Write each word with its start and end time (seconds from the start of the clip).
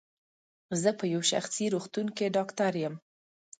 زه 0.81 0.89
په 0.99 1.05
یو 1.13 1.21
شخصي 1.31 1.65
روغتون 1.73 2.07
کې 2.17 2.33
ډاکټر 2.35 2.73
یم. 2.83 2.95